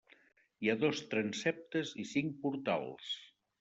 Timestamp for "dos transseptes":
0.85-1.95